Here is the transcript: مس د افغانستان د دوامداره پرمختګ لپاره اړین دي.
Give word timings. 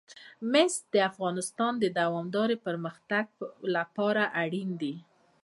مس 0.51 0.73
د 0.93 0.95
افغانستان 1.11 1.73
د 1.79 1.85
دوامداره 1.99 2.55
پرمختګ 2.67 3.25
لپاره 3.75 4.23
اړین 4.43 4.69
دي. 4.81 4.95